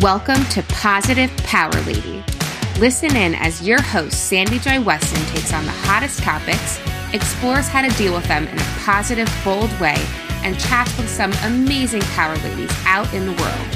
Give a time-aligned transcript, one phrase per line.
[0.00, 2.24] Welcome to Positive Power Lady.
[2.78, 6.80] Listen in as your host, Sandy Joy Weston, takes on the hottest topics,
[7.12, 10.02] explores how to deal with them in a positive, bold way,
[10.44, 13.68] and chats with some amazing power ladies out in the world.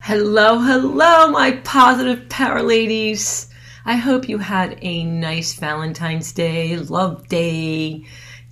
[0.00, 3.50] Hello, hello, my positive power ladies.
[3.84, 8.06] I hope you had a nice Valentine's Day, Love Day,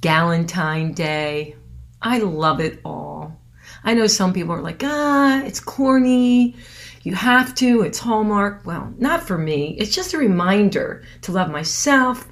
[0.00, 1.56] Galentine Day.
[2.00, 3.13] I love it all.
[3.84, 6.56] I know some people are like, ah, it's corny.
[7.02, 8.62] You have to, it's Hallmark.
[8.64, 9.76] Well, not for me.
[9.78, 12.26] It's just a reminder to love myself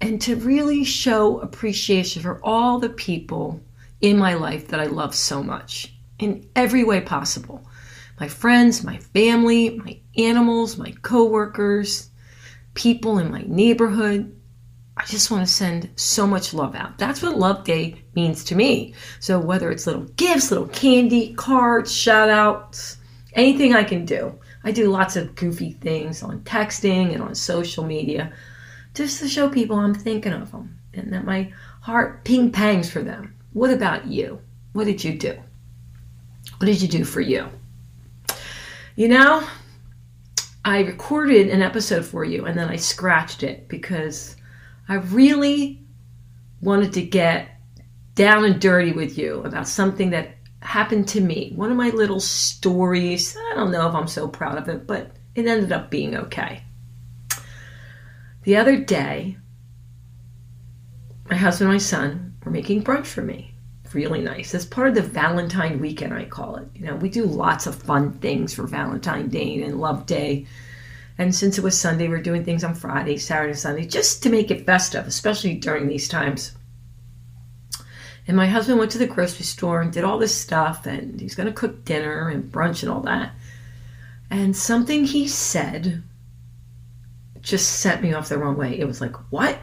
[0.00, 3.60] and to really show appreciation for all the people
[4.00, 7.64] in my life that I love so much in every way possible.
[8.18, 12.10] My friends, my family, my animals, my coworkers,
[12.74, 14.36] people in my neighborhood,
[15.00, 16.98] I just want to send so much love out.
[16.98, 18.92] That's what Love Day means to me.
[19.18, 22.98] So whether it's little gifts, little candy, cards, shout outs,
[23.32, 24.38] anything I can do.
[24.62, 28.30] I do lots of goofy things on texting and on social media
[28.92, 33.02] just to show people I'm thinking of them and that my heart ping pangs for
[33.02, 33.34] them.
[33.54, 34.38] What about you?
[34.74, 35.40] What did you do?
[36.58, 37.48] What did you do for you?
[38.96, 39.48] You know,
[40.62, 44.36] I recorded an episode for you and then I scratched it because
[44.90, 45.84] I really
[46.60, 47.48] wanted to get
[48.16, 51.52] down and dirty with you about something that happened to me.
[51.54, 53.36] One of my little stories.
[53.52, 56.64] I don't know if I'm so proud of it, but it ended up being okay.
[58.42, 59.36] The other day,
[61.28, 63.54] my husband and my son were making brunch for me.
[63.92, 64.54] Really nice.
[64.54, 66.66] It's part of the Valentine weekend, I call it.
[66.74, 70.46] You know, we do lots of fun things for Valentine Day and Love Day
[71.18, 74.50] and since it was Sunday, we're doing things on Friday, Saturday, Sunday, just to make
[74.50, 76.52] it festive, especially during these times.
[78.26, 81.34] And my husband went to the grocery store and did all this stuff, and he's
[81.34, 83.32] going to cook dinner and brunch and all that.
[84.30, 86.02] And something he said
[87.42, 88.78] just set me off the wrong way.
[88.78, 89.58] It was like, what?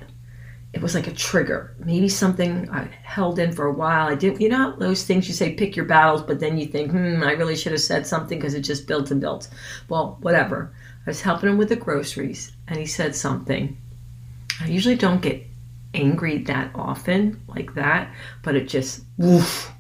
[0.78, 1.76] It was like a trigger.
[1.84, 4.10] Maybe something I held in for a while.
[4.10, 6.92] I didn't, you know, those things you say, pick your battles, but then you think,
[6.92, 9.50] hmm, I really should have said something because it just built and built.
[9.90, 10.72] Well, whatever.
[11.04, 13.76] I was helping him with the groceries and he said something.
[14.62, 15.48] I usually don't get
[15.96, 19.72] angry that often like that, but it just woof.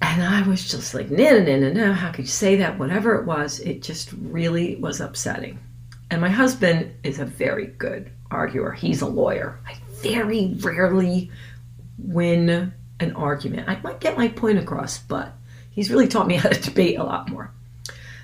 [0.00, 2.78] And I was just like, no, no, no, no, how could you say that?
[2.78, 5.58] Whatever it was, it just really was upsetting.
[6.12, 8.72] And my husband is a very good arguer.
[8.72, 9.58] He's a lawyer.
[9.66, 11.30] I very rarely
[11.98, 13.68] win an argument.
[13.68, 15.32] I might get my point across, but
[15.70, 17.50] he's really taught me how to debate a lot more.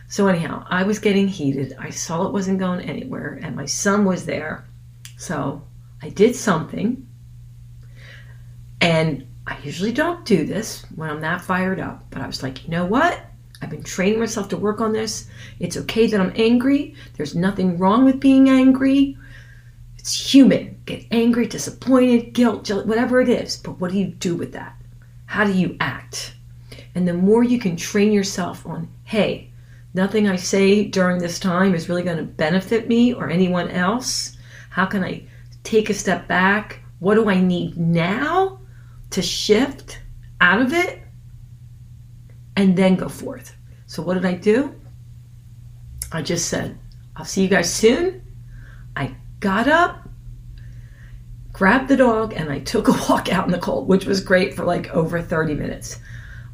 [0.09, 1.75] So, anyhow, I was getting heated.
[1.79, 4.65] I saw it wasn't going anywhere, and my son was there.
[5.17, 5.63] So,
[6.03, 7.07] I did something.
[8.81, 12.65] And I usually don't do this when I'm that fired up, but I was like,
[12.65, 13.19] you know what?
[13.61, 15.29] I've been training myself to work on this.
[15.59, 16.95] It's okay that I'm angry.
[17.17, 19.17] There's nothing wrong with being angry.
[20.05, 20.83] It's human.
[20.85, 23.57] Get angry, disappointed, guilt, whatever it is.
[23.57, 24.77] But what do you do with that?
[25.25, 26.35] How do you act?
[26.95, 29.51] And the more you can train yourself on, hey,
[29.95, 34.37] nothing I say during this time is really going to benefit me or anyone else?
[34.69, 35.23] How can I
[35.63, 36.81] take a step back?
[36.99, 38.61] What do I need now
[39.09, 40.03] to shift
[40.43, 41.01] out of it
[42.57, 43.57] and then go forth?
[43.87, 44.79] So, what did I do?
[46.13, 46.79] I just said,
[47.17, 48.21] I'll see you guys soon.
[48.97, 49.15] I
[49.45, 50.09] got up,
[51.53, 54.55] grabbed the dog, and I took a walk out in the cold, which was great
[54.55, 55.99] for like over 30 minutes.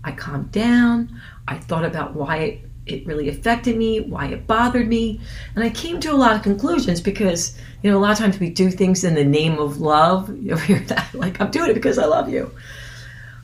[0.03, 1.21] I calmed down.
[1.47, 5.21] I thought about why it really affected me, why it bothered me.
[5.55, 8.41] And I came to a lot of conclusions because, you know, a lot of times
[8.41, 10.29] we do things in the name of love.
[10.43, 11.15] You ever hear that?
[11.15, 12.51] Like, I'm doing it because I love you.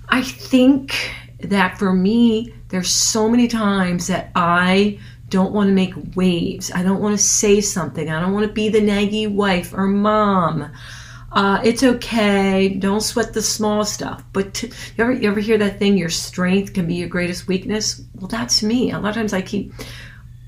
[0.09, 0.93] I think
[1.39, 4.99] that for me, there's so many times that I
[5.29, 6.71] don't want to make waves.
[6.73, 8.11] I don't want to say something.
[8.11, 10.71] I don't want to be the naggy wife or mom.
[11.33, 12.69] Uh, it's okay.
[12.69, 14.23] Don't sweat the small stuff.
[14.33, 15.99] But to, you ever you ever hear that thing?
[15.99, 18.03] Your strength can be your greatest weakness.
[18.15, 18.93] Well, that's me.
[18.93, 19.73] A lot of times I keep.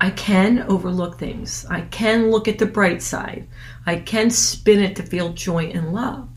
[0.01, 1.65] I can overlook things.
[1.69, 3.47] I can look at the bright side.
[3.85, 6.29] I can spin it to feel joy and love.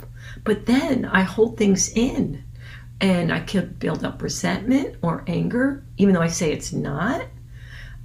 [0.43, 2.43] But then I hold things in
[3.01, 7.23] and I can build up resentment or anger, even though I say it's not.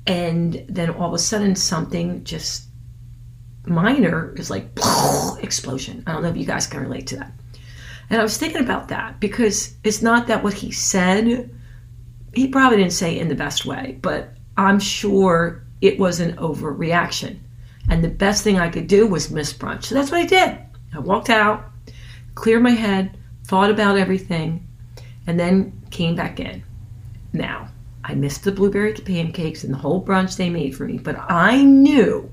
[0.08, 2.64] And then all of a sudden something just
[3.66, 4.70] minor is like
[5.44, 6.04] explosion.
[6.08, 7.32] I don't know if you guys can relate to that.
[8.10, 11.50] And I was thinking about that because it's not that what he said,
[12.34, 17.40] he probably didn't say in the best way, but I'm sure it was an overreaction.
[17.90, 19.86] And the best thing I could do was miss brunch.
[19.86, 20.58] So that's what I did.
[20.94, 21.66] I walked out,
[22.36, 24.68] cleared my head, thought about everything,
[25.26, 26.64] and then came back in.
[27.34, 27.70] Now,
[28.08, 31.62] I missed the blueberry pancakes and the whole brunch they made for me, but I
[31.64, 32.32] knew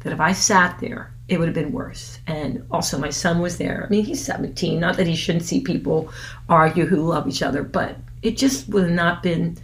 [0.00, 2.18] that if I sat there, it would have been worse.
[2.26, 3.84] And also, my son was there.
[3.86, 4.80] I mean, he's 17.
[4.80, 6.10] Not that he shouldn't see people
[6.48, 9.56] argue who love each other, but it just would have not been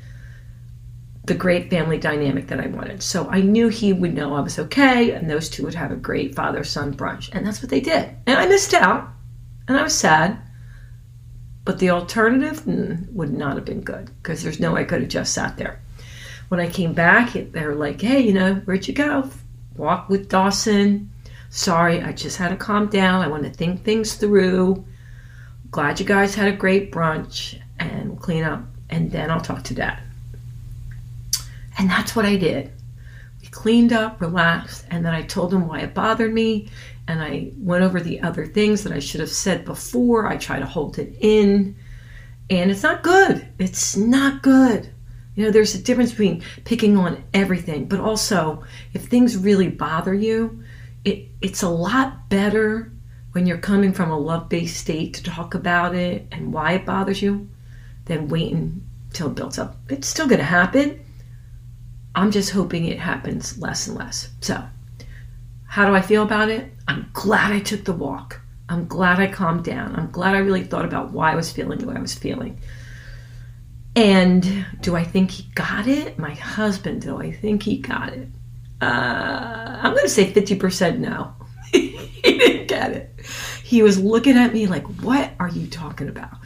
[1.25, 3.03] the great family dynamic that I wanted.
[3.03, 5.97] So I knew he would know I was okay, and those two would have a
[5.97, 7.31] great father son brunch.
[7.33, 8.11] And that's what they did.
[8.27, 9.09] And I missed out,
[9.67, 10.39] and I was sad.
[11.69, 15.03] But the alternative mm, would not have been good because there's no way I could
[15.03, 15.79] have just sat there.
[16.49, 19.29] When I came back, they were like, hey, you know, where'd you go?
[19.77, 21.11] Walk with Dawson.
[21.51, 23.23] Sorry, I just had to calm down.
[23.23, 24.83] I want to think things through.
[25.71, 29.63] Glad you guys had a great brunch and we'll clean up and then I'll talk
[29.65, 29.99] to dad.
[31.79, 32.73] And that's what I did.
[33.43, 36.71] We cleaned up, relaxed, and then I told him why it bothered me
[37.09, 40.27] and I went over the other things that I should have said before.
[40.27, 41.75] I try to hold it in,
[42.51, 43.49] and it's not good.
[43.59, 44.93] It's not good.
[45.35, 48.63] You know, there's a difference between picking on everything, but also
[48.93, 50.63] if things really bother you,
[51.05, 52.93] it, it's a lot better
[53.33, 56.85] when you're coming from a love based state to talk about it and why it
[56.85, 57.49] bothers you
[58.05, 59.77] than waiting till it builds up.
[59.89, 61.01] It's still going to happen.
[62.15, 64.29] I'm just hoping it happens less and less.
[64.41, 64.63] So,
[65.69, 66.73] how do I feel about it?
[66.89, 68.41] I'm glad I took the walk.
[68.71, 69.95] I'm glad I calmed down.
[69.97, 72.59] I'm glad I really thought about why I was feeling the way I was feeling.
[73.95, 76.19] And do I think he got it?
[76.19, 78.29] My husband, do I think he got it?
[78.81, 81.35] Uh, I'm going to say 50% no.
[81.73, 83.21] he didn't get it.
[83.63, 86.39] He was looking at me like, what are you talking about?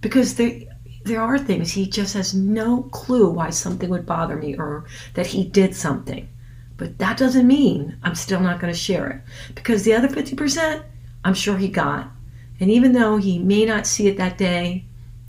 [0.00, 0.60] Because there,
[1.04, 4.84] there are things he just has no clue why something would bother me or
[5.14, 6.28] that he did something.
[6.78, 10.82] But that doesn't mean I'm still not going to share it because the other 50%,
[11.24, 12.08] I'm sure he got.
[12.60, 14.84] And even though he may not see it that day,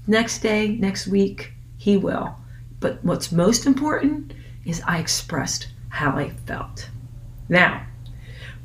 [0.07, 2.35] next day, next week, he will.
[2.79, 6.87] But what's most important is I expressed how I felt.
[7.49, 7.85] Now,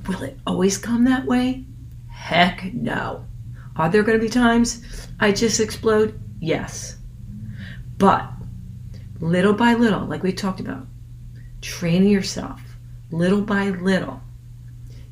[0.06, 1.64] will it always come that way?
[2.10, 3.25] Heck no.
[3.76, 6.20] Are there going to be times I just explode?
[6.38, 6.96] Yes.
[7.96, 8.30] But
[9.20, 10.87] little by little, like we talked about,
[11.62, 12.60] training yourself
[13.14, 14.20] little by little,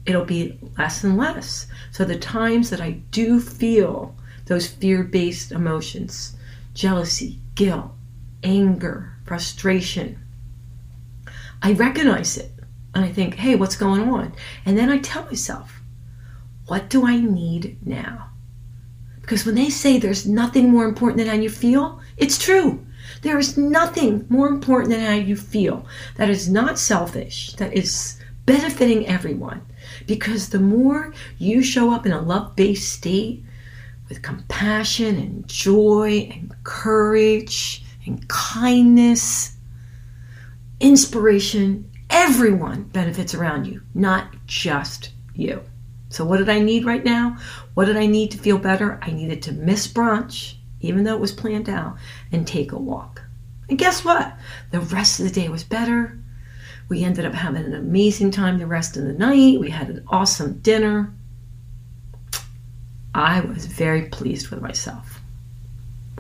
[0.05, 1.67] it'll be less and less.
[1.91, 4.15] So the times that I do feel
[4.47, 6.37] those fear based emotions,
[6.75, 7.93] jealousy, guilt,
[8.43, 10.19] anger, frustration,
[11.63, 12.51] I recognize it
[12.95, 14.33] and I think, hey, what's going on?
[14.67, 15.81] And then I tell myself,
[16.67, 18.31] what do I need now?
[19.21, 22.85] Because when they say there's nothing more important than how you feel, it's true.
[23.21, 25.87] There is nothing more important than how you feel.
[26.17, 27.53] That is not selfish.
[27.55, 29.63] That is benefiting everyone.
[30.07, 33.45] Because the more you show up in a love based state
[34.09, 39.57] with compassion and joy and courage and kindness,
[40.81, 45.63] inspiration, everyone benefits around you, not just you.
[46.09, 47.39] So, what did I need right now?
[47.75, 48.99] What did I need to feel better?
[49.01, 51.97] I needed to miss brunch even though it was planned out,
[52.31, 53.23] and take a walk.
[53.69, 54.37] And guess what?
[54.71, 56.19] The rest of the day was better.
[56.89, 59.61] We ended up having an amazing time the rest of the night.
[59.61, 61.15] We had an awesome dinner.
[63.15, 65.21] I was very pleased with myself.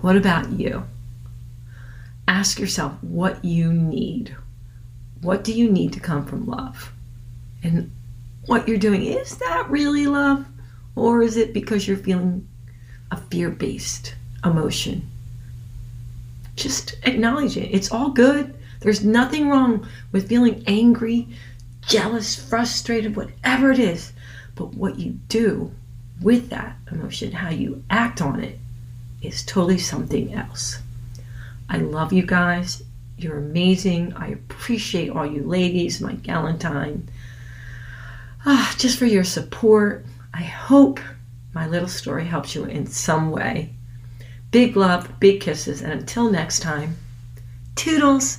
[0.01, 0.85] What about you?
[2.27, 4.35] Ask yourself what you need.
[5.21, 6.93] What do you need to come from love?
[7.63, 7.93] And
[8.47, 10.47] what you're doing, is that really love?
[10.97, 12.49] Or is it because you're feeling
[13.11, 15.09] a fear based emotion.
[16.57, 17.71] Just acknowledge it.
[17.73, 18.55] It's all good.
[18.81, 21.29] There's nothing wrong with feeling angry,
[21.83, 24.13] jealous, frustrated, whatever it is.
[24.55, 25.73] But what you do
[26.21, 28.59] with that emotion, how you act on it,
[29.23, 30.81] is totally something else.
[31.69, 32.83] I love you guys.
[33.17, 34.15] You're amazing.
[34.15, 37.03] I appreciate all you ladies, my Galentine.
[38.45, 40.05] Ah, just for your support.
[40.35, 40.99] I hope
[41.55, 43.71] my little story helps you in some way.
[44.53, 46.97] Big love, big kisses, and until next time,
[47.75, 48.39] toodles.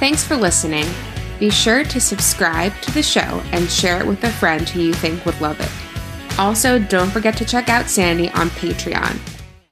[0.00, 0.86] Thanks for listening.
[1.38, 4.94] Be sure to subscribe to the show and share it with a friend who you
[4.94, 5.70] think would love it.
[6.40, 9.37] Also, don't forget to check out Sandy on Patreon